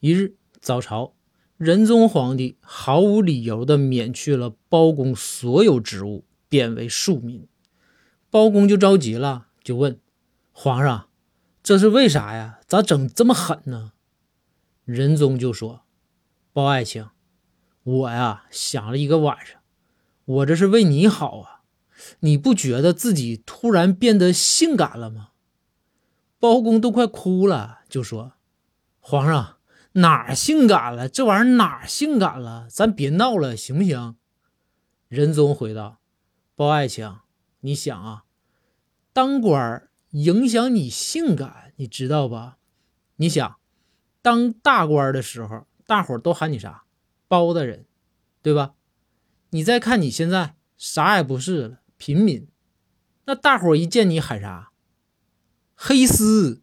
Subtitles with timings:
[0.00, 1.14] 一日早朝，
[1.56, 7.48] 仁宗皇帝毫无理由地免去了包公所有职务，贬为庶民。
[8.30, 9.98] 包公就着急了，就问
[10.52, 11.08] 皇上
[11.64, 12.60] ：“这是为啥呀？
[12.68, 13.90] 咋整这么狠呢？”
[14.86, 15.82] 仁宗就说
[16.54, 17.06] ：“包爱卿，
[17.82, 19.60] 我呀想了一个晚上，
[20.26, 21.62] 我这是为你好啊，
[22.20, 25.30] 你不觉得自己突然变得性感了吗？”
[26.38, 28.34] 包公都快哭了，就说
[29.00, 29.56] ：“皇上
[30.00, 31.08] 哪儿性感了？
[31.08, 32.68] 这玩意儿哪儿性感了？
[32.70, 34.16] 咱别闹了，行不行？”
[35.08, 36.00] 仁宗回道
[36.54, 37.16] ：“包爱卿，
[37.60, 38.24] 你想啊，
[39.12, 42.58] 当官影响你性感，你知道吧？
[43.16, 43.56] 你想。”
[44.20, 46.84] 当大官的时候，大伙都喊你啥？
[47.28, 47.86] 包大人，
[48.42, 48.74] 对吧？
[49.50, 52.48] 你再看你现在啥也不是了，平民，
[53.24, 54.72] 那大伙一见你喊啥？
[55.74, 56.62] 黑丝。